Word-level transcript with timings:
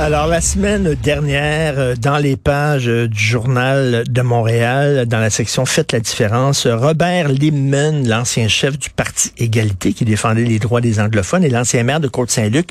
Alors, 0.00 0.28
la 0.28 0.40
semaine 0.40 0.94
dernière, 1.02 1.74
euh, 1.76 1.96
dans 1.96 2.18
les 2.18 2.36
pages 2.36 2.88
euh, 2.88 3.08
du 3.08 3.18
Journal 3.18 4.04
de 4.08 4.22
Montréal, 4.22 5.06
dans 5.06 5.18
la 5.18 5.28
section 5.28 5.66
Faites 5.66 5.90
la 5.90 5.98
différence, 5.98 6.68
Robert 6.68 7.26
Limon, 7.26 8.04
l'ancien 8.06 8.46
chef 8.46 8.78
du 8.78 8.90
Parti 8.90 9.32
Égalité 9.38 9.92
qui 9.92 10.04
défendait 10.04 10.44
les 10.44 10.60
droits 10.60 10.80
des 10.80 11.00
anglophones 11.00 11.42
et 11.42 11.48
l'ancien 11.48 11.82
maire 11.82 11.98
de 11.98 12.06
Côte-Saint-Luc, 12.06 12.68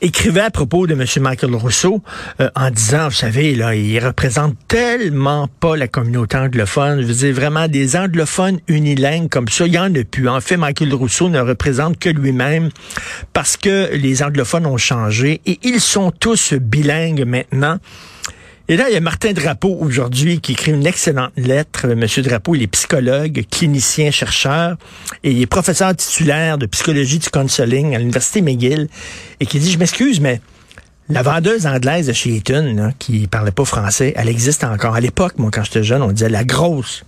écrivait 0.00 0.40
à 0.40 0.50
propos 0.50 0.86
de 0.86 0.94
M. 0.94 1.04
Michael 1.20 1.54
Rousseau 1.54 2.00
euh, 2.40 2.48
en 2.56 2.70
disant, 2.70 3.08
vous 3.08 3.14
savez, 3.14 3.54
là, 3.54 3.74
il 3.74 4.02
représente 4.02 4.54
tellement 4.66 5.50
pas 5.60 5.76
la 5.76 5.88
communauté 5.88 6.38
anglophone. 6.38 7.02
Je 7.02 7.06
veux 7.06 7.12
dire, 7.12 7.34
vraiment, 7.34 7.68
des 7.68 7.96
anglophones 7.96 8.60
unilingues 8.66 9.28
comme 9.28 9.48
ça, 9.48 9.66
il 9.66 9.74
y 9.74 9.78
en 9.78 9.94
a 9.94 10.04
plus. 10.04 10.26
En 10.26 10.40
fait, 10.40 10.56
Michael 10.56 10.94
Rousseau 10.94 11.28
ne 11.28 11.40
représente 11.40 11.98
que 11.98 12.08
lui-même 12.08 12.70
parce 13.34 13.58
que 13.58 13.90
les 13.92 14.22
anglophones 14.22 14.64
ont 14.64 14.78
changé 14.78 15.42
et 15.44 15.58
ils 15.62 15.82
sont 15.82 16.10
tous 16.10 16.45
bilingue 16.54 17.24
maintenant. 17.24 17.78
Et 18.68 18.76
là, 18.76 18.86
il 18.88 18.94
y 18.94 18.96
a 18.96 19.00
Martin 19.00 19.32
Drapeau 19.32 19.76
aujourd'hui 19.80 20.40
qui 20.40 20.52
écrit 20.52 20.72
une 20.72 20.86
excellente 20.86 21.30
lettre. 21.36 21.86
Monsieur 21.88 22.22
Drapeau, 22.22 22.56
il 22.56 22.62
est 22.62 22.66
psychologue, 22.66 23.44
clinicien, 23.48 24.10
chercheur 24.10 24.76
et 25.22 25.30
il 25.30 25.40
est 25.40 25.46
professeur 25.46 25.94
titulaire 25.94 26.58
de 26.58 26.66
psychologie 26.66 27.20
du 27.20 27.28
counseling 27.30 27.94
à 27.94 27.98
l'Université 27.98 28.42
McGill 28.42 28.88
et 29.38 29.46
qui 29.46 29.60
dit, 29.60 29.70
je 29.70 29.78
m'excuse, 29.78 30.18
mais 30.20 30.40
la 31.08 31.22
vendeuse 31.22 31.64
anglaise 31.66 32.08
de 32.08 32.12
chez 32.12 32.34
Eton, 32.34 32.92
qui 32.98 33.28
parlait 33.28 33.52
pas 33.52 33.64
français, 33.64 34.12
elle 34.16 34.28
existe 34.28 34.64
encore. 34.64 34.96
À 34.96 35.00
l'époque, 35.00 35.34
moi, 35.38 35.50
quand 35.52 35.62
j'étais 35.62 35.84
jeune, 35.84 36.02
on 36.02 36.10
disait 36.10 36.28
la 36.28 36.42
grosse 36.42 37.04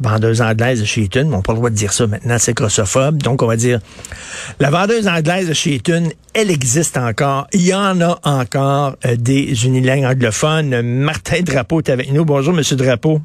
vendeuse 0.00 0.42
anglaise 0.42 0.80
de 0.80 0.84
chez 0.84 1.08
mais 1.14 1.22
on 1.24 1.28
n'a 1.30 1.42
pas 1.42 1.52
le 1.52 1.58
droit 1.58 1.70
de 1.70 1.74
dire 1.74 1.92
ça 1.92 2.06
maintenant, 2.06 2.36
c'est 2.38 2.54
grossophobe. 2.54 3.22
Donc, 3.22 3.42
on 3.42 3.46
va 3.46 3.56
dire, 3.56 3.80
la 4.60 4.70
vendeuse 4.70 5.08
anglaise 5.08 5.48
de 5.48 5.54
chez 5.54 5.76
Eton, 5.76 6.08
elle 6.34 6.50
existe 6.50 6.96
encore. 6.96 7.46
Il 7.52 7.62
y 7.62 7.74
en 7.74 8.00
a 8.00 8.18
encore 8.24 8.96
euh, 9.04 9.16
des 9.16 9.66
unilingues 9.66 10.04
anglophones. 10.04 10.82
Martin 10.82 11.40
Drapeau 11.42 11.80
est 11.80 11.90
avec 11.90 12.12
nous. 12.12 12.24
Bonjour, 12.24 12.52
Monsieur 12.52 12.76
Drapeau. 12.76 13.20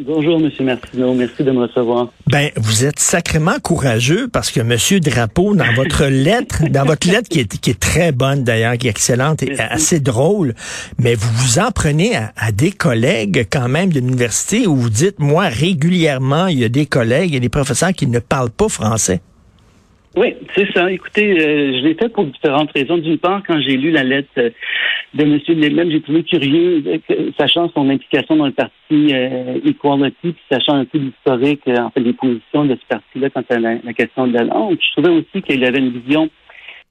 Bonjour, 0.00 0.38
M. 0.38 0.48
Martineau. 0.60 1.12
Merci 1.12 1.42
de 1.42 1.50
me 1.50 1.62
recevoir. 1.62 2.12
Ben, 2.28 2.50
vous 2.54 2.84
êtes 2.84 3.00
sacrément 3.00 3.58
courageux 3.60 4.28
parce 4.28 4.52
que 4.52 4.60
M. 4.60 5.00
Drapeau, 5.00 5.56
dans 5.56 5.72
votre 5.76 6.04
lettre, 6.04 6.68
dans 6.70 6.84
votre 6.84 7.08
lettre 7.08 7.28
qui 7.28 7.40
est, 7.40 7.58
qui 7.58 7.70
est 7.70 7.80
très 7.80 8.12
bonne 8.12 8.44
d'ailleurs, 8.44 8.78
qui 8.78 8.86
est 8.86 8.90
excellente 8.90 9.42
et 9.42 9.58
assez 9.58 9.98
drôle, 9.98 10.54
mais 10.98 11.16
vous 11.16 11.28
vous 11.32 11.58
en 11.58 11.72
prenez 11.72 12.12
à, 12.14 12.52
des 12.52 12.70
collègues 12.70 13.48
quand 13.50 13.68
même 13.68 13.92
de 13.92 13.98
l'université 13.98 14.68
où 14.68 14.76
vous 14.76 14.90
dites, 14.90 15.18
moi, 15.18 15.48
régulièrement, 15.48 16.46
il 16.46 16.60
y 16.60 16.64
a 16.64 16.68
des 16.68 16.86
collègues 16.86 17.34
et 17.34 17.40
des 17.40 17.48
professeurs 17.48 17.92
qui 17.92 18.06
ne 18.06 18.20
parlent 18.20 18.50
pas 18.50 18.68
français. 18.68 19.20
Oui, 20.16 20.34
c'est 20.54 20.70
ça. 20.72 20.90
Écoutez, 20.90 21.30
euh, 21.32 21.78
je 21.78 21.84
l'ai 21.84 21.94
fait 21.94 22.08
pour 22.08 22.24
différentes 22.24 22.72
raisons. 22.72 22.96
D'une 22.98 23.18
part, 23.18 23.42
quand 23.46 23.60
j'ai 23.60 23.76
lu 23.76 23.90
la 23.90 24.04
lettre 24.04 24.28
euh, 24.38 24.50
de 25.14 25.22
M. 25.22 25.38
Lemon, 25.48 25.90
j'ai 25.90 26.00
trouvé 26.00 26.22
curieux, 26.24 26.82
euh, 27.10 27.30
sachant 27.38 27.70
son 27.74 27.88
implication 27.90 28.36
dans 28.36 28.46
le 28.46 28.52
parti 28.52 29.12
Equality, 29.64 30.32
puis 30.32 30.42
sachant 30.50 30.74
un 30.74 30.84
peu 30.86 30.98
l'historique, 30.98 31.62
en 31.68 31.90
fait, 31.90 32.00
les 32.00 32.14
positions 32.14 32.64
de 32.64 32.74
ce 32.74 32.86
parti-là 32.88 33.30
quant 33.30 33.44
à 33.50 33.58
la, 33.58 33.92
question 33.92 34.26
de 34.26 34.34
la 34.34 34.44
langue. 34.44 34.78
Je 34.80 34.92
trouvais 34.92 35.14
aussi 35.14 35.42
qu'il 35.42 35.64
avait 35.64 35.78
une 35.78 36.00
vision. 36.00 36.28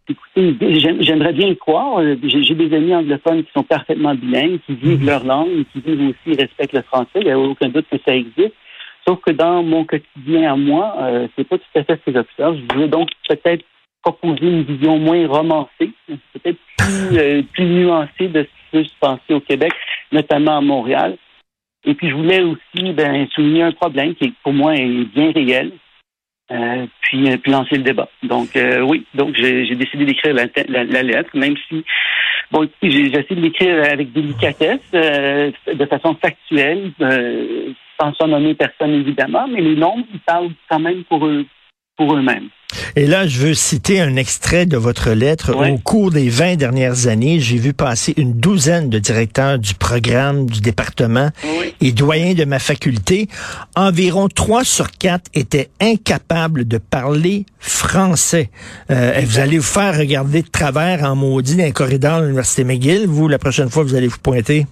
Écoutez, 0.10 0.80
j'aimerais 1.02 1.34
bien 1.34 1.50
le 1.50 1.56
croire. 1.56 2.02
J'ai 2.24 2.56
des 2.56 2.74
amis 2.74 2.96
anglophones 2.96 3.44
qui 3.44 3.52
sont 3.52 3.64
parfaitement 3.64 4.16
bilingues, 4.16 4.60
qui 4.66 4.76
vivent 4.76 5.02
mhm. 5.02 5.08
leur 5.08 5.26
langue, 5.26 5.66
qui 5.74 5.82
vivent 5.82 6.14
aussi, 6.14 6.38
respectent 6.38 6.74
le 6.74 6.84
français. 6.84 7.10
Il 7.16 7.26
n'y 7.26 7.32
a 7.32 7.40
aucun 7.40 7.68
doute 7.68 7.88
que 7.92 7.98
ça 8.06 8.16
existe. 8.16 8.54
Sauf 9.08 9.22
que 9.22 9.32
dans 9.32 9.64
mon 9.64 9.86
quotidien 9.86 10.52
à 10.52 10.56
moi, 10.58 10.96
euh, 11.00 11.28
c'est 11.36 11.48
pas 11.48 11.58
tout 11.58 11.80
à 11.80 11.84
fait 11.84 11.94
ce 11.96 12.12
que 12.12 12.18
j'observe. 12.18 12.58
Je 12.58 12.74
voulais 12.74 12.90
donc 12.90 13.10
peut-être 13.30 13.64
proposer 14.04 14.46
une 14.46 14.64
vision 14.64 15.00
moins 15.00 15.26
romancée, 15.28 15.92
peut-être 16.08 16.58
plus, 16.78 17.18
euh, 17.18 17.42
plus 17.54 17.66
nuancée 17.66 18.28
de 18.28 18.44
ce 18.44 18.48
qui 18.48 18.72
peut 18.72 18.84
se 18.84 19.00
passer 19.00 19.34
au 19.34 19.40
Québec, 19.40 19.72
notamment 20.12 20.58
à 20.58 20.62
Montréal. 20.62 21.18
Et 21.86 21.94
puis 21.94 22.10
je 22.10 22.16
voulais 22.16 22.42
aussi 22.42 22.92
ben, 22.92 23.28
souligner 23.34 23.64
un 23.64 23.72
problème 23.72 24.14
qui 24.16 24.34
pour 24.44 24.52
moi 24.52 24.76
est 24.76 25.06
bien 25.06 25.32
réel, 25.32 25.72
euh, 26.52 26.86
puis, 27.02 27.38
puis 27.38 27.52
lancer 27.52 27.78
le 27.78 27.84
débat. 27.84 28.10
Donc 28.24 28.50
oui, 28.56 29.06
donc 29.14 29.36
j'ai 29.38 29.76
décidé 29.76 30.04
d'écrire 30.04 30.34
la, 30.34 30.48
la, 30.68 31.04
lettre, 31.04 31.30
même 31.34 31.56
si 31.70 31.86
bon, 32.52 32.68
j'ai 32.82 33.06
essayé 33.06 33.36
de 33.36 33.42
l'écrire 33.42 33.86
avec 33.86 34.12
délicatesse, 34.12 34.92
de 34.92 35.86
façon 35.86 36.14
factuelle, 36.16 36.92
sans 38.00 38.28
nommer 38.28 38.54
personne 38.56 38.94
évidemment, 38.94 39.48
mais 39.48 39.62
les 39.62 39.76
nombres, 39.76 40.06
ils 40.14 40.20
parlent 40.20 40.52
quand 40.70 40.80
même 40.80 41.04
pour 41.06 41.26
eux, 41.26 41.46
pour 41.98 42.16
eux-mêmes. 42.16 42.50
Et 42.96 43.08
là, 43.08 43.28
je 43.28 43.40
veux 43.40 43.54
citer 43.54 44.02
un 44.02 44.16
extrait 44.16 44.66
de 44.66 44.78
votre 44.78 45.12
lettre. 45.12 45.56
Au 45.56 45.78
cours 45.78 46.12
des 46.12 46.30
20 46.30 46.56
dernières 46.56 47.08
années, 47.08 47.40
j'ai 47.40 47.58
vu 47.58 47.74
passer 47.74 48.14
une 48.18 48.34
douzaine 48.34 48.90
de 48.90 49.00
directeurs 49.00 49.58
du 49.58 49.74
programme, 49.74 50.48
du 50.48 50.62
département 50.62 51.30
et 51.80 51.92
doyens 51.92 52.34
de 52.34 52.44
ma 52.44 52.60
faculté. 52.60 53.28
Environ 53.76 54.28
trois 54.28 54.64
sur 54.64 54.92
quatre 54.92 55.30
étaient 55.34 55.70
incapables 55.80 56.68
de 56.68 56.78
parler 56.78 57.46
français. 57.60 58.50
Euh, 58.92 59.22
vous 59.24 59.40
allez 59.40 59.58
vous 59.58 59.64
faire 59.64 59.98
regarder 59.98 60.42
de 60.42 60.50
travers 60.50 61.04
en 61.04 61.16
maudit 61.16 61.56
dans 61.56 61.64
les 61.64 61.72
corridors 61.72 62.20
de 62.20 62.26
l'Université 62.26 62.64
McGill. 62.64 63.08
Vous, 63.08 63.28
la 63.28 63.40
prochaine 63.40 63.70
fois, 63.70 63.84
vous 63.84 63.96
allez 63.96 64.08
vous 64.08 64.20
pointer. 64.20 64.66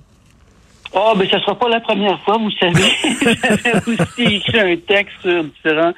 Oh, 0.98 1.14
ben, 1.16 1.28
ce 1.30 1.40
sera 1.40 1.56
pas 1.56 1.68
la 1.68 1.82
première 1.82 2.20
fois, 2.22 2.38
vous 2.38 2.52
savez. 2.52 2.74
J'avais 3.64 3.78
aussi 3.78 4.36
écrit 4.38 4.60
un 4.60 4.78
texte 4.78 5.20
sur 5.22 5.44
différents 5.44 5.94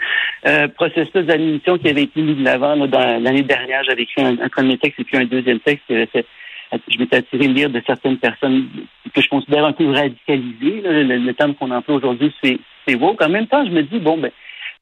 euh, 0.47 0.67
processus 0.69 1.25
d'admission 1.25 1.77
qui 1.77 1.89
avait 1.89 2.03
été 2.03 2.21
mis 2.21 2.33
de 2.33 2.43
l'avant 2.43 2.75
l'année 2.75 3.43
dernière. 3.43 3.83
J'avais 3.83 4.03
écrit 4.03 4.23
un, 4.23 4.49
premier 4.49 4.77
texte 4.77 4.99
et 4.99 5.03
puis 5.03 5.17
un 5.17 5.25
deuxième 5.25 5.59
texte 5.59 5.83
je 5.89 6.97
m'étais 6.99 7.17
attiré 7.17 7.47
lire 7.47 7.69
de 7.69 7.81
certaines 7.85 8.17
personnes 8.17 8.67
que 9.13 9.21
je 9.21 9.29
considère 9.29 9.65
un 9.65 9.73
peu 9.73 9.89
radicalisées. 9.89 10.81
Le, 10.83 11.33
terme 11.33 11.55
qu'on 11.55 11.71
emploie 11.71 11.95
aujourd'hui, 11.95 12.33
c'est 12.43 12.95
woke. 12.95 13.21
En 13.21 13.29
même 13.29 13.47
temps, 13.47 13.65
je 13.65 13.71
me 13.71 13.83
dis, 13.83 13.99
bon, 13.99 14.17
ben, 14.17 14.31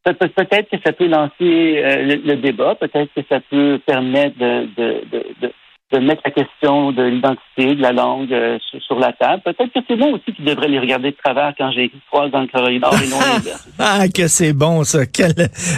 peut-être 0.03 0.69
que 0.69 0.77
ça 0.83 0.93
peut 0.93 1.07
lancer 1.07 1.31
euh, 1.41 2.17
le, 2.23 2.35
débat, 2.37 2.75
peut-être 2.75 3.09
que 3.15 3.21
ça 3.29 3.39
peut 3.39 3.79
permettre 3.85 4.37
de, 4.37 4.67
de, 4.77 5.01
de, 5.41 5.51
de 5.91 6.00
mettre 6.00 6.23
la 6.25 6.31
question 6.31 6.91
de 6.91 7.03
l'identité, 7.03 7.75
de 7.75 7.81
la 7.81 7.91
langue 7.91 8.34
euh, 8.34 8.57
sur, 8.88 8.97
la 8.97 9.13
table. 9.13 9.44
Peut-être 9.46 9.72
que 9.72 9.79
c'est 9.88 9.96
moi 9.96 10.09
aussi 10.09 10.34
qui 10.35 10.41
devrais 10.41 10.68
les 10.68 10.79
regarder 10.79 11.12
de 11.12 11.16
travers 11.23 11.53
quand 11.56 11.72
j'ai 11.72 11.91
trois 12.07 12.28
dans 12.29 12.41
le 12.41 12.47
corridor 12.47 12.96
et 12.96 13.07
non 13.07 13.18
ah, 13.79 14.07
que 14.07 14.28
c'est 14.28 14.53
bon, 14.53 14.84
ça. 14.84 15.06
Quel... 15.06 15.34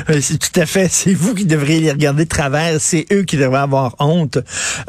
Euh, 0.10 0.20
c'est 0.22 0.38
tout 0.38 0.60
à 0.60 0.66
fait. 0.66 0.88
C'est 0.88 1.14
vous 1.14 1.36
qui 1.36 1.46
devriez 1.46 1.82
les 1.82 1.92
regarder 1.92 2.24
de 2.24 2.30
travers. 2.30 2.80
C'est 2.80 3.06
eux 3.12 3.24
qui 3.24 3.36
devraient 3.36 3.60
avoir 3.60 3.96
honte. 4.00 4.38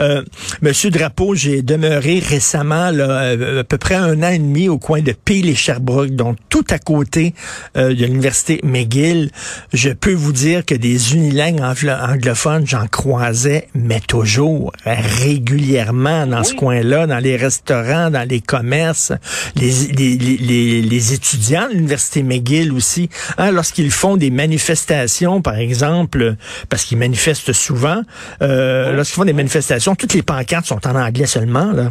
Euh, 0.01 0.23
Monsieur 0.63 0.91
Drapeau, 0.91 1.35
j'ai 1.35 1.63
demeuré 1.63 2.21
récemment, 2.21 2.91
là, 2.93 3.23
euh, 3.23 3.61
à 3.61 3.65
peu 3.65 3.77
près 3.77 3.97
un 3.97 4.23
an 4.23 4.31
et 4.31 4.39
demi 4.39 4.69
au 4.69 4.79
coin 4.79 5.03
de 5.03 5.13
Peel 5.13 5.49
et 5.49 5.57
Sherbrooke, 5.57 6.15
donc 6.15 6.37
tout 6.49 6.65
à 6.71 6.79
côté 6.79 7.35
de 7.75 7.89
l'université 7.89 8.61
McGill. 8.63 9.31
Je 9.73 9.91
peux 9.91 10.15
vous 10.15 10.33
dire 10.33 10.65
que 10.65 10.75
des 10.75 11.15
unilingues 11.15 11.61
anglophones, 11.61 12.67
j'en 12.67 12.87
croisais, 12.87 13.69
mais 13.75 14.01
toujours 14.01 14.73
régulièrement 15.09 16.27
dans 16.27 16.45
ce 16.45 16.55
coin-là, 16.55 17.07
dans 17.07 17.19
les 17.19 17.37
restaurants, 17.37 18.11
dans 18.11 18.29
les 18.29 18.41
commerces, 18.41 19.13
les, 19.57 19.93
les, 19.97 20.83
les, 20.83 21.15
étudiants 21.15 21.69
de 21.69 21.75
l'Université 21.75 22.23
McGill 22.23 22.73
aussi, 22.73 23.09
hein, 23.39 23.51
lorsqu'ils 23.51 23.91
font 23.91 24.17
des 24.17 24.31
manifestations, 24.31 25.41
par 25.43 25.57
exemple, 25.57 26.35
parce 26.71 26.85
qu'ils 26.85 26.99
manifestent 26.99 27.53
souvent, 27.53 28.03
euh, 28.43 28.93
lorsqu'ils 28.93 29.17
font 29.17 29.25
des 29.25 29.33
manifestations, 29.33 29.95
toutes 29.95 30.15
les 30.15 30.23
pancartes 30.23 30.67
sont 30.67 30.87
en 30.87 30.95
anglais 30.95 31.27
seulement, 31.27 31.73
là. 31.73 31.91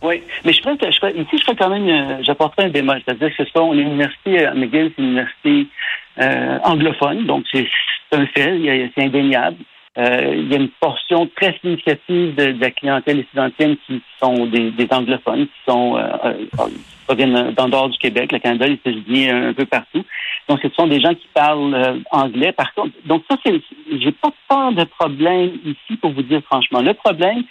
Oui, 0.00 0.22
mais 0.44 0.52
je 0.52 0.62
pense 0.62 0.78
que 0.78 0.86
je, 0.86 1.20
ici, 1.20 1.38
je 1.38 1.42
ferais 1.42 1.56
quand 1.56 1.70
même, 1.70 1.88
euh, 1.88 2.22
j'apporterais 2.22 2.66
un 2.66 2.70
bémol, 2.70 3.00
c'est-à-dire 3.04 3.36
que 3.36 3.44
ce 3.44 3.50
sont 3.50 3.72
l'université 3.72 4.46
à 4.46 4.54
McGill, 4.54 4.92
c'est 4.94 5.02
une 5.02 5.10
université 5.10 5.66
euh, 6.20 6.58
anglophone, 6.62 7.26
donc 7.26 7.44
c'est 7.52 7.66
un 8.12 8.26
fait, 8.26 8.90
c'est 8.94 9.04
indéniable. 9.04 9.56
Euh, 9.98 10.32
il 10.32 10.48
y 10.48 10.54
a 10.54 10.58
une 10.58 10.68
portion 10.68 11.28
très 11.34 11.58
significative 11.60 12.34
de, 12.36 12.54
la 12.60 12.70
clientèle 12.70 13.18
étudiantienne 13.18 13.76
qui 13.86 14.00
sont 14.22 14.46
des, 14.46 14.72
anglophones, 14.90 15.46
qui 15.46 15.60
sont 15.66 15.96
euh, 15.96 16.36
euh 16.58 16.68
proviennent 17.06 17.52
d'en 17.52 17.70
dehors 17.70 17.88
du 17.88 17.96
Québec, 17.96 18.32
le 18.32 18.38
Canada, 18.38 18.66
les 18.66 18.74
États-Unis, 18.74 19.30
un, 19.30 19.54
peu 19.54 19.64
partout. 19.64 20.04
Donc, 20.46 20.60
ce 20.62 20.68
sont 20.76 20.86
des 20.86 21.00
gens 21.00 21.14
qui 21.14 21.26
parlent 21.32 21.74
euh, 21.74 21.98
anglais. 22.10 22.52
Par 22.52 22.74
contre, 22.74 22.92
donc 23.06 23.22
ça, 23.30 23.38
c'est, 23.44 23.62
j'ai 23.98 24.12
pas 24.12 24.28
tant 24.46 24.72
de 24.72 24.84
problème 24.84 25.52
ici 25.64 25.96
pour 26.02 26.12
vous 26.12 26.22
dire 26.22 26.42
franchement. 26.44 26.82
Le 26.82 26.92
problème, 26.92 27.44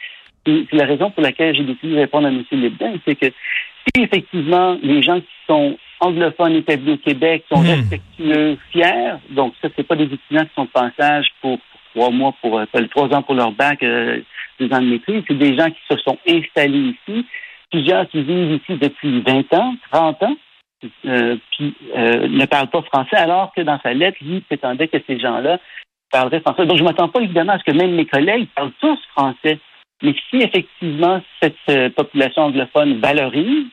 c'est 0.45 0.73
la 0.73 0.85
raison 0.85 1.09
pour 1.09 1.23
laquelle 1.23 1.55
j'ai 1.55 1.63
décidé 1.63 1.93
de 1.93 1.97
répondre 1.97 2.27
à 2.27 2.29
M. 2.29 2.43
Leblanc, 2.51 2.93
c'est 3.03 3.15
que 3.15 3.25
si 3.25 4.03
effectivement 4.03 4.77
les 4.83 5.01
gens 5.01 5.19
qui 5.19 5.27
sont 5.47 5.75
anglophones 6.01 6.55
établis 6.55 6.93
au 6.93 6.97
Québec 6.97 7.43
sont 7.51 7.61
hmm. 7.61 7.67
respectueux, 7.67 8.57
fiers, 8.71 9.15
donc 9.31 9.53
ça, 9.59 9.69
c'est 9.75 9.87
pas 9.87 9.95
des 9.95 10.05
étudiants 10.05 10.45
qui 10.45 10.53
sont 10.55 10.65
de 10.65 10.69
passage 10.69 11.25
pour 11.41 11.57
trois 11.97 12.11
mois 12.11 12.33
pour 12.41 12.59
euh, 12.59 12.65
trois 12.91 13.13
ans 13.15 13.23
pour 13.23 13.33
leur 13.33 13.51
bac, 13.51 13.81
euh, 13.81 14.21
deux 14.59 14.71
ans 14.71 14.81
de 14.81 14.87
maîtrise. 14.87 15.23
C'est 15.27 15.37
des 15.37 15.57
gens 15.57 15.69
qui 15.69 15.81
se 15.89 15.97
sont 15.97 16.17
installés 16.27 16.93
ici, 16.93 17.25
plusieurs 17.71 18.07
qui 18.07 18.21
vivent 18.21 18.59
ici 18.61 18.77
depuis 18.79 19.21
20 19.21 19.53
ans, 19.55 19.75
30 19.91 20.23
ans. 20.23 20.35
puis 20.81 21.75
ne 21.91 22.45
parlent 22.45 22.69
pas 22.69 22.81
français, 22.83 23.17
alors 23.17 23.51
que 23.55 23.61
dans 23.61 23.79
sa 23.81 23.93
lettre, 23.93 24.17
lui 24.21 24.41
prétendait 24.41 24.87
que 24.87 24.97
ces 25.07 25.19
gens-là 25.19 25.59
parleraient 26.11 26.39
français. 26.39 26.65
Donc, 26.65 26.77
je 26.77 26.83
ne 26.83 26.87
m'attends 26.87 27.09
pas 27.09 27.21
évidemment 27.21 27.53
à 27.53 27.59
ce 27.59 27.63
que 27.63 27.75
même 27.75 27.95
mes 27.95 28.05
collègues 28.05 28.47
parlent 28.55 28.71
tous 28.79 28.99
français. 29.15 29.59
Mais 30.03 30.13
si 30.29 30.37
effectivement 30.37 31.21
cette 31.41 31.95
population 31.95 32.43
anglophone 32.43 32.99
valorise 32.99 33.65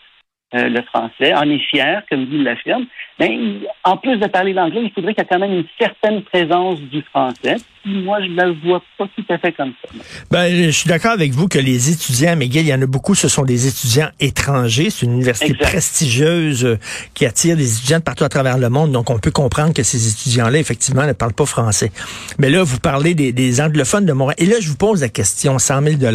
euh, 0.54 0.68
le 0.68 0.82
français, 0.82 1.34
en 1.34 1.50
est 1.50 1.58
fier, 1.58 2.02
comme 2.08 2.28
il 2.30 2.44
l'affirme, 2.44 2.86
ben, 3.18 3.60
en 3.82 3.96
plus 3.96 4.18
de 4.18 4.26
parler 4.28 4.52
l'anglais, 4.52 4.82
il 4.84 4.92
faudrait 4.92 5.12
qu'il 5.12 5.24
y 5.24 5.26
ait 5.26 5.28
quand 5.28 5.40
même 5.40 5.52
une 5.52 5.66
certaine 5.80 6.22
présence 6.22 6.80
du 6.80 7.02
français. 7.02 7.56
Moi, 7.84 8.18
je 8.22 8.28
ne 8.28 8.42
le 8.42 8.56
vois 8.66 8.82
pas 8.98 9.06
tout 9.14 9.24
à 9.28 9.38
fait 9.38 9.52
comme 9.52 9.72
ça. 9.82 9.88
Ben, 10.30 10.66
je 10.66 10.70
suis 10.70 10.88
d'accord 10.88 11.12
avec 11.12 11.32
vous 11.32 11.48
que 11.48 11.58
les 11.58 11.90
étudiants 11.90 12.34
McGill, 12.36 12.62
il 12.62 12.68
y 12.68 12.74
en 12.74 12.80
a 12.80 12.86
beaucoup, 12.86 13.14
ce 13.14 13.28
sont 13.28 13.42
des 13.42 13.66
étudiants 13.66 14.08
étrangers. 14.20 14.90
C'est 14.90 15.06
une 15.06 15.12
université 15.12 15.54
prestigieuse 15.54 16.64
euh, 16.64 16.78
qui 17.12 17.26
attire 17.26 17.56
des 17.56 17.76
étudiants 17.76 17.98
de 17.98 18.04
partout 18.04 18.24
à 18.24 18.28
travers 18.28 18.58
le 18.58 18.70
monde. 18.70 18.92
Donc, 18.92 19.10
on 19.10 19.18
peut 19.18 19.30
comprendre 19.30 19.74
que 19.74 19.82
ces 19.82 20.08
étudiants-là, 20.08 20.58
effectivement, 20.58 21.06
ne 21.06 21.12
parlent 21.12 21.34
pas 21.34 21.46
français. 21.46 21.92
Mais 22.38 22.50
là, 22.50 22.62
vous 22.62 22.78
parlez 22.78 23.14
des, 23.14 23.60
anglophones 23.60 24.06
de 24.06 24.12
Montréal. 24.12 24.36
Et 24.38 24.46
là, 24.46 24.56
je 24.60 24.68
vous 24.68 24.76
pose 24.76 25.02
la 25.02 25.08
question, 25.08 25.58
100 25.58 25.82
000 25.82 26.12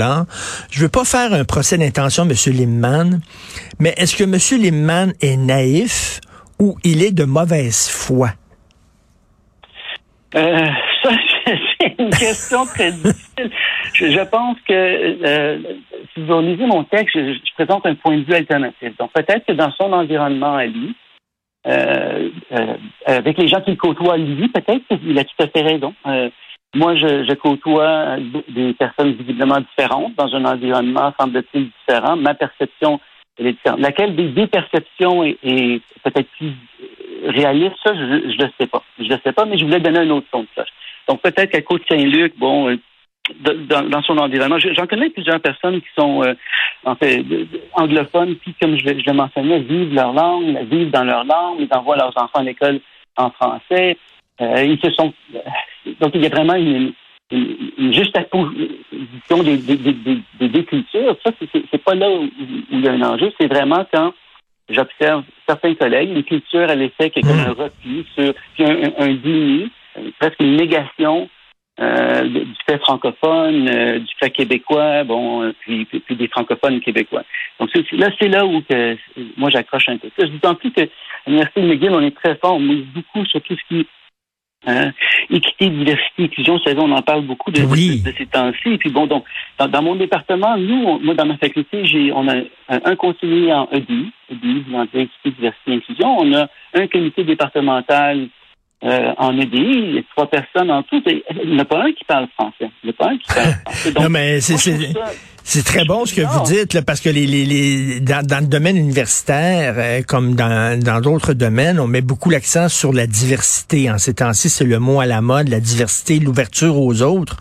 Je 0.72 0.82
veux 0.82 0.90
pas 0.90 1.06
faire 1.06 1.34
un 1.34 1.46
procès 1.46 1.78
d'intention, 1.78 2.24
M. 2.24 2.34
Limman, 2.54 3.20
mais 3.80 3.94
est-ce 3.98 4.16
que 4.16 4.24
M. 4.24 4.62
Limman 4.62 5.14
est 5.22 5.38
naïf 5.38 6.20
ou 6.58 6.78
il 6.84 7.04
est 7.04 7.12
de 7.12 7.26
mauvaise 7.26 7.88
foi? 7.88 8.32
Euh, 10.36 10.68
ça, 11.04 11.10
une 12.00 12.10
question 12.10 12.66
très 12.66 12.92
difficile. 12.92 13.52
Je, 13.94 14.24
pense 14.30 14.58
que 14.68 14.74
euh, 14.74 15.60
si 16.14 16.22
vous 16.22 16.42
lisez 16.42 16.66
mon 16.66 16.84
texte, 16.84 17.16
je, 17.16 17.54
présente 17.56 17.86
un 17.86 17.96
point 17.96 18.18
de 18.18 18.24
vue 18.24 18.34
alternatif. 18.34 18.96
Donc 18.98 19.12
peut-être 19.14 19.46
que 19.46 19.54
dans 19.54 19.72
son 19.72 19.92
environnement 19.94 20.56
à 20.56 20.66
lui, 20.66 20.96
euh, 21.68 22.30
avec 23.06 23.38
les 23.38 23.48
gens 23.48 23.62
qu'il 23.62 23.78
côtoie 23.78 24.18
lui, 24.18 24.48
peut-être 24.48 24.82
qu'il 24.88 25.20
a 25.20 25.24
tout 25.24 25.44
à 25.44 25.48
fait 25.48 25.62
raison. 25.62 25.94
moi, 26.74 26.96
je, 26.96 27.26
je, 27.26 27.34
côtoie 27.34 28.18
des 28.48 28.74
personnes 28.74 29.14
visiblement 29.14 29.60
différentes 29.60 30.16
dans 30.16 30.34
un 30.34 30.46
environnement 30.46 31.14
semble-t-il 31.20 31.70
différent. 31.70 32.16
Ma 32.16 32.34
perception 32.34 33.00
Laquelle 33.78 34.16
des 34.16 34.28
deux 34.30 34.48
perceptions 34.48 35.24
est, 35.24 35.82
peut-être 36.04 36.30
plus 36.38 36.52
réaliste, 37.26 37.76
ça, 37.84 37.94
je 37.96 38.44
ne 38.44 38.50
sais 38.60 38.68
pas. 38.68 38.84
Je 38.98 39.06
ne 39.06 39.18
sais 39.24 39.32
pas, 39.32 39.46
mais 39.46 39.58
je 39.58 39.66
voulais 39.66 39.80
donner 39.80 40.00
un 40.00 40.10
autre 40.10 40.28
son 40.32 40.42
de 40.42 40.48
ça. 40.56 40.66
Donc 41.10 41.22
peut-être 41.22 41.52
qu'à 41.52 41.62
Côte-Saint-Luc, 41.64 42.38
bon, 42.38 42.70
euh, 42.70 42.78
dans, 43.44 44.02
son 44.04 44.18
environnement, 44.20 44.60
j'en 44.60 44.86
connais 44.86 45.10
plusieurs 45.10 45.40
personnes 45.40 45.82
qui 45.82 45.88
sont 45.98 46.24
euh, 46.24 46.34
en 46.86 46.96
fait 46.96 47.26
anglophones, 47.74 48.36
qui, 48.44 48.54
comme 48.54 48.78
je, 48.78 48.84
je 48.84 49.06
le 49.10 49.14
mentionnais, 49.14 49.60
vivent 49.60 49.94
leur 49.94 50.14
langue, 50.14 50.60
vivent 50.70 50.92
dans 50.92 51.04
leur 51.04 51.24
langue, 51.26 51.58
ils 51.60 51.76
envoient 51.76 51.98
leurs 51.98 52.16
enfants 52.16 52.40
à 52.40 52.44
l'école 52.44 52.80
en 53.18 53.32
français. 53.32 53.98
Euh, 54.40 54.64
ils 54.64 54.80
se 54.80 54.92
sont 54.92 55.14
donc 56.00 56.12
il 56.14 56.22
y 56.22 56.28
a 56.28 56.30
vraiment 56.30 56.56
une, 56.56 56.94
une 57.32 57.94
juxtaposition 57.94 59.44
des, 59.44 59.58
des, 59.58 59.78
des, 59.78 60.48
des, 60.48 60.64
cultures. 60.64 61.16
Ça, 61.26 61.32
c'est 61.72 61.84
pas 61.84 61.96
là 61.96 62.10
où, 62.10 62.30
il 62.72 62.82
y 62.82 62.88
a 62.88 62.92
un 62.92 63.02
enjeu. 63.02 63.32
C'est 63.40 63.48
vraiment 63.48 63.86
quand 63.92 64.14
j'observe 64.70 65.24
certains 65.48 65.74
collègues, 65.74 66.12
une 66.12 66.24
culture, 66.24 66.70
elle 66.70 66.84
est 66.84 66.94
faite 66.96 67.14
comme 67.16 67.30
un 67.30 67.54
repli 67.54 68.06
sur 68.16 68.34
un, 68.60 68.92
un, 68.98 69.14
déni, 69.14 69.72
presque 70.20 70.40
une 70.40 70.56
négation 70.56 71.30
euh, 71.80 72.24
du 72.28 72.56
fait 72.68 72.78
francophone, 72.80 73.70
euh, 73.70 74.00
du 74.00 74.14
fait 74.20 74.32
québécois, 74.32 75.06
bon, 75.06 75.44
euh, 75.44 75.54
puis, 75.62 75.86
puis, 75.86 76.16
des 76.16 76.28
francophones 76.28 76.82
québécois. 76.82 77.24
Donc 77.60 77.70
là, 77.74 78.10
c'est 78.20 78.28
là 78.28 78.46
où 78.46 78.62
que, 78.62 78.98
moi 79.38 79.50
j'accroche 79.50 79.88
un 79.88 79.98
peu. 79.98 80.10
Je 80.18 80.26
dis 80.26 80.40
plus 80.60 80.72
que 80.72 80.90
l'Université 81.26 81.62
de 81.62 81.68
McGill, 81.68 81.92
on 81.92 82.02
est 82.02 82.16
très 82.16 82.36
fort, 82.36 82.56
on 82.56 82.60
mise 82.60 82.86
beaucoup 82.88 83.26
sur 83.26 83.42
tout 83.42 83.56
ce 83.56 83.62
qui 83.70 83.88
Hein? 84.68 84.92
Équité, 85.30 85.70
diversité, 85.70 86.24
inclusion, 86.24 86.58
vous 86.58 86.64
savez, 86.64 86.82
on 86.82 86.92
en 86.92 87.02
parle 87.02 87.22
beaucoup 87.22 87.50
de, 87.50 87.62
de, 87.62 88.14
ces 88.18 88.26
temps-ci. 88.26 88.78
Puis 88.78 88.90
bon, 88.90 89.08
donc, 89.08 89.24
dans, 89.58 89.82
mon 89.82 89.96
département, 89.96 90.58
nous, 90.58 91.00
moi, 91.00 91.14
dans 91.14 91.26
ma 91.26 91.38
faculté, 91.38 91.86
j'ai, 91.86 92.12
on 92.12 92.28
a 92.28 92.42
un, 92.68 92.96
conseiller 92.98 93.54
en 93.54 93.70
EDI, 93.72 94.12
EDI, 94.30 94.66
équité, 94.96 95.32
diversité, 95.32 95.74
inclusion. 95.74 96.20
On 96.20 96.34
a 96.34 96.48
un 96.74 96.88
comité 96.88 97.24
départemental 97.24 98.28
euh, 98.82 99.12
en 99.18 99.38
EDI, 99.38 99.58
il 99.58 99.96
y 99.96 99.98
a 100.00 100.02
trois 100.16 100.30
personnes 100.30 100.72
en 100.72 100.84
tout. 100.84 101.02
Il 101.06 101.50
n'y 101.50 101.56
en 101.56 101.60
a 101.60 101.66
pas 101.66 101.84
un 101.84 101.92
qui 101.92 102.06
parle 102.06 102.28
français. 102.34 102.70
Il 102.84 102.90
n'y 102.90 102.90
en 102.90 102.92
a 102.92 102.94
pas 102.94 103.12
un 103.12 103.18
qui 103.18 103.28
parle 103.28 103.54
français. 103.66 103.94
non, 104.00 104.10
mais 104.10 104.40
c'est, 104.40 104.56
c'est 105.44 105.64
très 105.64 105.84
bon 105.84 106.06
ce 106.06 106.14
que 106.14 106.22
vous 106.22 106.44
dites, 106.46 106.74
là, 106.74 106.82
parce 106.82 107.02
que 107.02 107.10
les, 107.10 107.28
les, 107.28 107.44
les 107.44 108.00
dans, 108.00 108.26
dans, 108.26 108.40
le 108.40 108.48
domaine 108.48 108.78
universitaire, 108.78 109.74
euh, 109.78 110.02
comme 110.08 110.36
dans 110.36 111.02
d'autres 111.02 111.34
domaines, 111.34 111.80
on 111.80 111.88
met 111.88 112.02
beaucoup 112.02 112.30
l'accent 112.30 112.70
sur 112.70 112.94
la 112.94 113.06
diversité. 113.06 113.92
En 113.92 113.98
ces 113.98 114.14
temps-ci, 114.14 114.50
c'est 114.50 114.64
le 114.64 114.80
mot 114.80 115.02
à 115.02 115.06
la 115.06 115.20
mode, 115.22 115.50
la 115.50 115.60
diversité, 115.60 116.20
l'ouverture 116.20 116.80
aux 116.80 117.02
autres. 117.02 117.38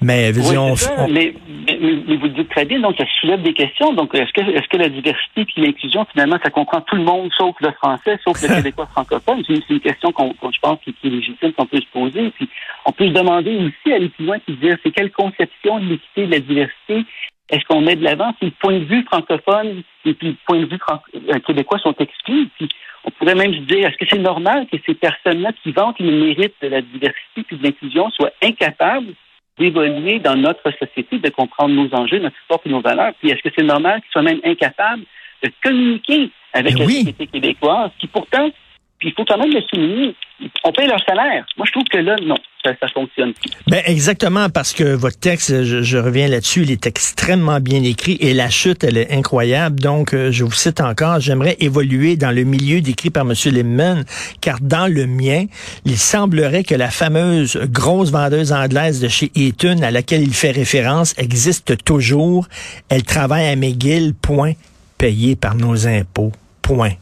Mais, 0.00 0.30
oui, 0.32 0.56
on, 0.56 0.74
mais, 1.10 1.34
mais, 1.66 2.16
vous 2.16 2.26
le 2.26 2.34
dites 2.34 2.48
très 2.50 2.64
bien, 2.64 2.78
donc 2.78 2.96
ça 2.96 3.04
soulève 3.20 3.42
des 3.42 3.52
questions. 3.52 3.92
Donc, 3.94 4.14
est-ce 4.14 4.32
que, 4.32 4.48
est-ce 4.48 4.68
que 4.68 4.76
la 4.76 4.88
diversité 4.88 5.44
puis 5.44 5.62
l'inclusion, 5.62 6.06
finalement, 6.12 6.38
ça 6.42 6.50
comprend 6.50 6.80
tout 6.82 6.94
le 6.94 7.02
monde 7.02 7.30
sauf 7.36 7.56
le 7.60 7.72
français, 7.72 8.16
sauf 8.24 8.40
le 8.40 8.48
québécois 8.56 8.86
francophone? 8.86 9.42
C'est 9.46 9.68
une, 9.68 9.80
question 9.80 10.12
qu'on, 10.12 10.34
je 10.40 10.58
pense, 10.60 10.78
qui, 10.84 10.90
est 10.90 11.08
légitime, 11.08 11.52
qu'on 11.52 11.66
peut 11.66 11.80
se 11.80 11.92
poser. 11.92 12.30
Puis, 12.30 12.48
on 12.84 12.92
peut 12.92 13.08
se 13.08 13.12
demander 13.12 13.56
aussi, 13.56 13.92
aller 13.92 14.08
plus 14.08 14.26
loin, 14.26 14.38
puis 14.38 14.54
dire, 14.56 14.76
c'est 14.84 14.92
quelle 14.92 15.10
conception 15.10 15.80
de 15.80 15.86
l'équité, 15.86 16.26
de 16.26 16.32
la 16.32 16.40
diversité 16.40 17.04
est-ce 17.50 17.64
qu'on 17.64 17.80
met 17.80 17.96
de 17.96 18.04
l'avant? 18.04 18.34
Si 18.38 18.46
le 18.46 18.50
point 18.50 18.78
de 18.78 18.84
vue 18.84 19.04
francophone 19.04 19.82
et 20.04 20.12
puis 20.12 20.28
le 20.28 20.36
point 20.46 20.60
de 20.60 20.66
vue 20.66 20.78
euh, 21.14 21.38
québécois 21.40 21.78
sont 21.78 21.94
exclus? 21.98 22.48
Puis 22.56 22.68
on 23.04 23.10
pourrait 23.10 23.34
même 23.34 23.54
se 23.54 23.60
dire, 23.60 23.88
est-ce 23.88 23.96
que 23.96 24.04
c'est 24.08 24.18
normal 24.18 24.66
que 24.70 24.76
ces 24.84 24.94
personnes-là 24.94 25.52
qui 25.62 25.72
vantent 25.72 25.98
les 25.98 26.10
mérites 26.10 26.54
de 26.60 26.68
la 26.68 26.82
diversité 26.82 27.46
et 27.50 27.56
de 27.56 27.62
l'inclusion 27.62 28.10
soient 28.10 28.32
incapables 28.42 29.14
d'évoluer 29.58 30.18
dans 30.18 30.36
notre 30.36 30.70
société, 30.78 31.18
de 31.18 31.28
comprendre 31.30 31.74
nos 31.74 31.92
enjeux, 31.94 32.18
notre 32.18 32.36
histoire 32.40 32.60
et 32.64 32.70
nos 32.70 32.80
valeurs? 32.80 33.12
Puis 33.18 33.30
est-ce 33.30 33.42
que 33.42 33.54
c'est 33.56 33.64
normal 33.64 34.00
qu'ils 34.00 34.10
soient 34.12 34.22
même 34.22 34.40
incapables 34.44 35.02
de 35.42 35.50
communiquer 35.62 36.30
avec 36.52 36.74
ben 36.74 36.80
la 36.80 36.86
société 36.86 37.26
québécoise, 37.26 37.90
qui 37.98 38.06
pourtant 38.06 38.50
puis 38.98 39.08
il 39.10 39.14
faut 39.14 39.24
quand 39.24 39.38
même 39.38 39.52
le 39.52 39.62
souligner. 39.62 40.14
On 40.64 40.72
paye 40.72 40.86
leur 40.86 41.02
salaire. 41.04 41.44
Moi, 41.56 41.66
je 41.66 41.72
trouve 41.72 41.84
que 41.84 41.98
là, 41.98 42.14
non, 42.22 42.36
ça, 42.64 42.88
fonctionne. 42.92 43.32
Ben 43.66 43.82
exactement, 43.86 44.48
parce 44.50 44.72
que 44.72 44.84
votre 44.84 45.18
texte, 45.18 45.64
je, 45.64 45.98
reviens 45.98 46.28
là-dessus, 46.28 46.62
il 46.62 46.70
est 46.70 46.86
extrêmement 46.86 47.60
bien 47.60 47.82
écrit 47.82 48.18
et 48.20 48.34
la 48.34 48.50
chute, 48.50 48.84
elle 48.84 48.98
est 48.98 49.12
incroyable. 49.12 49.80
Donc, 49.80 50.14
euh, 50.14 50.30
je 50.30 50.44
vous 50.44 50.52
cite 50.52 50.80
encore, 50.80 51.20
j'aimerais 51.20 51.56
évoluer 51.60 52.16
dans 52.16 52.30
le 52.30 52.44
milieu 52.44 52.80
décrit 52.80 53.10
par 53.10 53.24
M. 53.24 53.34
Limman, 53.46 54.04
car 54.40 54.58
dans 54.60 54.86
le 54.86 55.06
mien, 55.06 55.46
il 55.84 55.96
semblerait 55.96 56.64
que 56.64 56.74
la 56.74 56.90
fameuse 56.90 57.56
grosse 57.70 58.10
vendeuse 58.10 58.52
anglaise 58.52 59.00
de 59.00 59.08
chez 59.08 59.30
Eaton, 59.34 59.82
à 59.82 59.90
laquelle 59.90 60.22
il 60.22 60.34
fait 60.34 60.52
référence, 60.52 61.14
existe 61.18 61.82
toujours. 61.84 62.46
Elle 62.88 63.02
travaille 63.02 63.48
à 63.48 63.56
McGill, 63.56 64.14
point, 64.14 64.52
payée 64.98 65.36
par 65.36 65.54
nos 65.54 65.86
impôts, 65.86 66.32
point. 66.62 66.92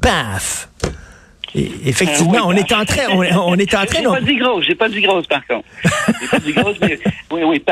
Paf! 0.00 0.68
Effectivement, 1.54 2.46
on 2.46 2.52
est 2.52 2.72
en 2.72 2.84
train, 2.84 3.08
on, 3.10 3.22
est 3.22 3.74
en 3.74 3.84
train. 3.84 3.98
J'ai 3.98 4.04
pas 4.04 4.20
dit 4.20 4.36
grosse, 4.36 4.64
j'ai 4.66 4.74
pas 4.74 4.88
dit 4.88 5.00
grosse 5.00 5.26
par 5.26 5.46
contre. 5.46 5.66
J'ai 6.20 6.28
pas 6.28 6.38
dit 6.38 6.52
grosse, 6.52 6.76
mais 6.80 6.98
oui, 7.30 7.42
oui, 7.44 7.62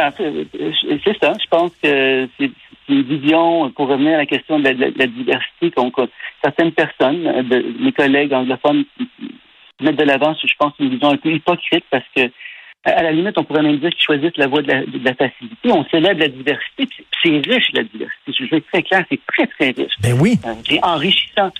c'est 1.04 1.18
ça. 1.20 1.32
Je 1.42 1.49
pense 1.49 1.72
que 1.82 2.28
c'est 2.38 2.50
une 2.88 3.02
vision 3.02 3.70
pour 3.70 3.88
revenir 3.88 4.14
à 4.14 4.18
la 4.18 4.26
question 4.26 4.58
de 4.58 4.64
la, 4.64 5.06
diversité 5.06 5.70
qu'on 5.70 5.92
certaines 6.42 6.72
personnes, 6.72 7.22
de, 7.49 7.64
mes 7.80 7.92
collègues 7.92 8.32
anglophones, 8.32 8.84
mettent 9.80 9.96
de 9.96 10.04
l'avant. 10.04 10.34
Je 10.42 10.54
pense 10.58 10.72
une 10.78 10.90
vision 10.90 11.10
un 11.10 11.16
peu 11.16 11.32
hypocrite 11.32 11.84
parce 11.90 12.04
que 12.14 12.30
à 12.84 13.02
la 13.02 13.12
limite, 13.12 13.37
on 13.37 13.44
pourrait 13.44 13.62
même 13.62 13.78
dire 13.78 13.90
qu'ils 13.90 14.02
choisissent 14.02 14.37
la 14.37 14.46
voie 14.46 14.62
de 14.62 14.72
la, 15.04 15.14
facilité. 15.14 15.70
On 15.70 15.84
célèbre 15.87 16.20
la 16.20 16.28
diversité, 16.28 16.88
c'est 17.22 17.28
riche 17.28 17.68
la 17.75 17.82
diversité. 17.82 18.32
Je 18.38 18.44
veux 18.44 18.56
être 18.56 18.66
très 18.72 18.82
clair, 18.82 19.04
c'est 19.10 19.20
très 19.26 19.46
très 19.46 19.70
riche. 19.70 19.92
Ben 20.00 20.18
oui. 20.18 20.38
Euh, 20.46 20.54
c'est 20.66 20.82
enrichissant. 20.82 21.50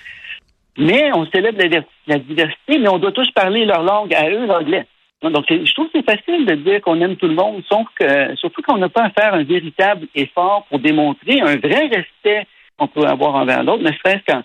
Mais 0.77 1.11
on 1.13 1.25
célèbre 1.27 1.59
la, 2.07 2.19
diversité, 2.19 2.79
mais 2.79 2.89
on 2.89 2.97
doit 2.97 3.11
tous 3.11 3.29
parler 3.31 3.65
leur 3.65 3.83
langue 3.83 4.13
à 4.13 4.29
eux, 4.29 4.45
l'anglais. 4.45 4.85
Donc, 5.21 5.45
je 5.49 5.73
trouve 5.73 5.87
que 5.87 5.99
c'est 5.99 6.17
facile 6.17 6.45
de 6.45 6.55
dire 6.55 6.81
qu'on 6.81 6.99
aime 6.99 7.15
tout 7.15 7.27
le 7.27 7.35
monde, 7.35 7.61
sauf 7.69 7.85
que, 7.95 8.35
surtout 8.37 8.61
qu'on 8.63 8.77
n'a 8.77 8.89
pas 8.89 9.03
à 9.03 9.09
faire 9.11 9.33
un 9.35 9.43
véritable 9.43 10.07
effort 10.15 10.65
pour 10.69 10.79
démontrer 10.79 11.41
un 11.41 11.57
vrai 11.57 11.87
respect 11.87 12.47
qu'on 12.77 12.87
peut 12.87 13.05
avoir 13.05 13.35
envers 13.35 13.63
l'autre, 13.63 13.83
ne 13.83 13.91
serait-ce 13.91 14.25
qu'en 14.25 14.41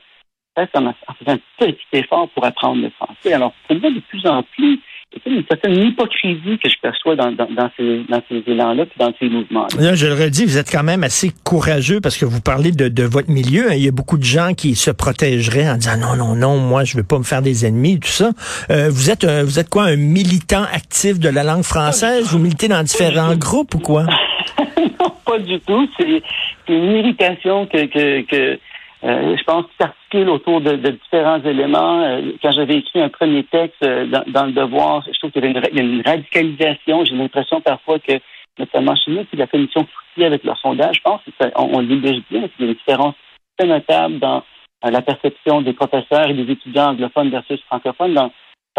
faisant 0.67 1.33
un 1.33 1.39
petit 1.59 1.79
effort 1.93 2.29
pour 2.31 2.45
apprendre 2.45 2.83
le 2.83 2.91
français. 2.91 3.33
Alors, 3.33 3.55
pour 3.67 3.81
moi, 3.81 3.91
de 3.91 4.01
plus 4.01 4.27
en 4.27 4.43
plus, 4.43 4.79
c'est 5.13 5.31
une 5.31 5.45
certaine 5.49 5.75
hypocrisie 5.75 6.59
que 6.63 6.69
je 6.69 6.75
perçois 6.83 7.17
dans, 7.17 7.31
ces, 7.77 8.05
dans 8.09 8.23
ces 8.29 8.43
élans-là 8.47 8.87
puis 8.87 8.99
dans 8.99 9.13
ces 9.19 9.29
mouvements-là. 9.29 9.95
je 9.95 10.07
le 10.07 10.15
redis, 10.15 10.45
vous 10.45 10.59
êtes 10.59 10.71
quand 10.71 10.83
même 10.83 11.05
assez 11.05 11.33
courageux 11.45 12.01
parce 12.01 12.17
que 12.19 12.25
vous 12.25 12.41
parlez 12.41 12.73
de, 12.73 13.03
votre 13.05 13.31
milieu. 13.31 13.71
Hein. 13.71 13.75
Il 13.75 13.85
y 13.85 13.89
a 13.89 13.93
beaucoup 13.93 14.19
de 14.19 14.25
gens 14.25 14.53
qui 14.55 14.75
se 14.75 14.91
protégeraient 14.91 15.69
en 15.69 15.77
disant 15.77 15.97
non, 15.97 16.17
non, 16.17 16.35
non, 16.35 16.59
moi, 16.59 16.85
je 16.85 16.97
ne 16.97 17.03
veux 17.03 17.07
pas 17.07 17.19
me 17.19 17.25
faire 17.25 17.43
des 17.43 17.65
ennemis, 17.65 18.01
tout 18.01 18.09
ça. 18.09 18.31
Euh, 18.71 18.89
vous 18.91 19.11
êtes 19.11 19.25
vous 19.25 19.59
êtes 19.59 19.71
quoi, 19.71 19.85
un 19.85 19.97
militant 19.97 20.65
actif 20.73 21.19
de 21.19 21.29
la 21.29 21.45
langue 21.45 21.63
française? 21.63 22.27
Vous 22.31 22.39
militez 22.39 22.69
dans 22.69 22.83
différents 22.83 23.37
groupes 23.37 23.75
ou 23.75 23.79
quoi? 23.79 24.05
non, 25.01 25.13
pas 25.25 25.39
du 25.39 25.61
tout. 25.61 25.89
C'est 25.99 26.23
une 26.69 26.91
irritation 26.93 27.67
que, 27.67 27.87
que, 27.87 28.23
que 28.23 28.59
je 29.07 29.45
pense 29.45 29.67
s'articule 29.81 30.29
autour 30.31 30.61
de, 30.61 30.77
différents 30.77 31.43
éléments. 31.43 32.21
quand 32.43 32.51
j'avais 32.51 32.77
écrit 32.77 33.01
un 33.01 33.09
premier 33.09 33.45
texte 33.45 33.81
dans, 33.83 34.47
le 34.47 34.53
devoir, 34.53 35.05
je 35.07 35.19
trouve 35.19 35.31
qu'il 35.31 35.45
y 35.45 35.57
avait 35.57 35.71
une, 35.73 36.03
radicalisation. 36.05 37.05
J'ai 37.05 37.15
l'impression 37.15 37.61
parfois 37.61 37.99
que, 37.99 38.15
notamment 38.59 38.97
chez 38.97 39.13
nous, 39.13 39.25
c'est 39.31 39.37
la 39.37 39.47
commission 39.47 39.87
Fouquier 39.87 40.27
avec 40.27 40.45
leur 40.45 40.59
sondage, 40.59 40.97
je 40.97 41.03
pense 41.03 41.21
qu'on 41.39 41.79
on 41.79 41.83
dit 41.83 41.97
bien, 41.97 42.13
qu'il 42.21 42.39
y 42.39 42.43
a 42.43 42.49
une 42.67 42.75
différence 42.75 43.15
très 43.57 43.69
notable 43.69 44.19
dans 44.19 44.43
la 44.83 45.03
perception 45.03 45.63
des 45.63 45.73
professeurs 45.73 46.29
et 46.29 46.35
des 46.35 46.51
étudiants 46.53 46.91
anglophones 46.91 47.31
versus 47.31 47.61
francophones 47.69 48.15
dans, 48.15 48.33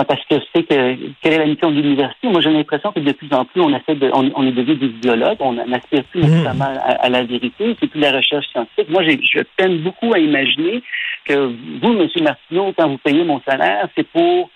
parce 0.04 0.24
que 0.26 0.36
c'est 0.54 0.64
que 0.64 0.96
quelle 1.22 1.34
est 1.34 1.38
la 1.40 1.46
mission 1.46 1.72
de 1.72 1.82
l'université. 1.82 2.28
Moi, 2.28 2.42
j'ai 2.42 2.52
l'impression 2.52 2.92
que 2.92 3.00
de 3.00 3.12
plus 3.12 3.32
en 3.34 3.46
plus, 3.46 3.62
on 3.62 3.76
essaie 3.76 3.96
de, 3.96 4.12
on, 4.14 4.46
est 4.46 4.52
devenu 4.52 4.76
des 4.76 4.88
idéologues, 4.88 5.38
on 5.40 5.54
n'aspire 5.54 6.04
plus 6.06 6.20
mmh. 6.20 6.26
nécessairement 6.28 6.74
à, 6.86 7.10
la 7.10 7.24
vérité, 7.24 7.76
c'est 7.80 7.88
plus 7.88 8.00
la 8.00 8.12
recherche 8.12 8.46
scientifique. 8.52 8.90
Moi, 8.90 9.04
je 9.04 9.42
peine 9.58 9.80
beaucoup 9.80 10.14
à 10.14 10.20
imaginer 10.20 10.84
que 11.26 11.34
vous, 11.82 12.00
M. 12.00 12.08
Martineau, 12.22 12.74
quand 12.78 12.90
vous 12.90 13.00
payez 13.00 13.24
mon 13.24 13.42
salaire, 13.42 13.88
c'est 13.96 14.08
pour 14.08 14.50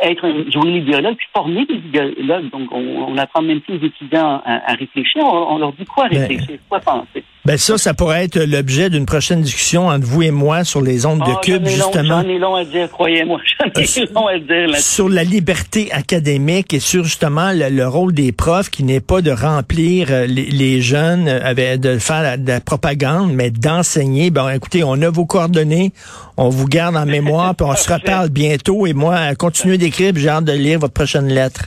être 0.00 0.24
un, 0.24 0.50
jouer 0.50 0.70
l'idéologue, 0.70 1.16
puis 1.16 1.26
former 1.34 1.66
des 1.66 1.74
idéologues. 1.74 2.50
Donc, 2.50 2.68
on, 2.72 3.16
apprend 3.18 3.42
même 3.42 3.60
plus 3.60 3.74
aux 3.74 3.84
étudiants 3.84 4.40
à, 4.44 4.72
réfléchir. 4.74 5.22
On, 5.24 5.58
leur 5.58 5.72
dit 5.72 5.84
quoi 5.84 6.08
ben, 6.08 6.20
réfléchir, 6.20 6.58
quoi 6.68 6.80
penser. 6.80 7.24
Ben 7.48 7.56
ça, 7.56 7.78
ça 7.78 7.94
pourrait 7.94 8.24
être 8.24 8.38
l'objet 8.38 8.90
d'une 8.90 9.06
prochaine 9.06 9.40
discussion 9.40 9.86
entre 9.86 10.04
vous 10.04 10.20
et 10.20 10.30
moi 10.30 10.64
sur 10.64 10.82
les 10.82 11.06
ondes 11.06 11.20
de 11.20 11.32
ah, 11.34 11.40
Cube, 11.42 11.66
justement. 11.66 12.20
J'en 12.20 12.28
ai 12.28 12.38
long 12.38 12.54
à 12.54 12.64
dire, 12.66 12.90
croyez-moi. 12.90 13.40
J'en 13.58 13.80
ai 13.80 14.06
long 14.14 14.26
à 14.26 14.38
dire. 14.38 14.76
Sur 14.76 15.08
la 15.08 15.24
liberté 15.24 15.90
académique 15.90 16.74
et 16.74 16.78
sur 16.78 17.04
justement 17.04 17.52
le, 17.54 17.88
rôle 17.88 18.12
des 18.12 18.32
profs 18.32 18.68
qui 18.68 18.84
n'est 18.84 19.00
pas 19.00 19.22
de 19.22 19.30
remplir 19.30 20.08
euh, 20.10 20.26
les, 20.26 20.82
jeunes, 20.82 21.26
euh, 21.26 21.40
avec, 21.42 21.80
de 21.80 21.96
faire 21.96 22.36
de 22.36 22.48
la 22.48 22.60
propagande, 22.60 23.32
mais 23.32 23.48
d'enseigner. 23.50 24.30
Ben 24.30 24.50
écoutez, 24.50 24.84
on 24.84 25.00
a 25.00 25.08
vos 25.08 25.24
coordonnées, 25.24 25.94
on 26.36 26.50
vous 26.50 26.66
garde 26.66 26.98
en 26.98 27.06
mémoire, 27.06 27.54
puis 27.54 27.66
on 27.66 27.74
se 27.74 27.90
reparle 27.94 28.28
bientôt. 28.28 28.86
Et 28.86 28.92
moi, 28.92 29.34
continuez 29.36 29.78
d'écrire, 29.78 30.12
j'ai 30.14 30.28
hâte 30.28 30.44
de 30.44 30.52
lire 30.52 30.80
votre 30.80 30.92
prochaine 30.92 31.28
lettre. 31.28 31.62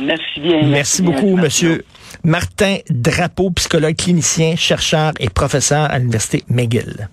Merci 0.00 0.40
bien. 0.40 0.62
Merci, 0.64 1.00
beaucoup, 1.00 1.36
monsieur. 1.36 1.84
Martin 2.24 2.78
Drapeau, 2.90 3.50
psychologue 3.50 3.96
clinicien, 3.96 4.56
chercheur 4.56 5.12
et 5.18 5.28
professeur 5.28 5.90
à 5.90 5.98
l'Université 5.98 6.44
McGill. 6.48 6.96